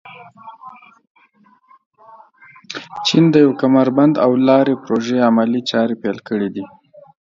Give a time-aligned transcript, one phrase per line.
[3.05, 6.65] چین د یو کمربند او لارې پروژې عملي چارې پيل کړي دي.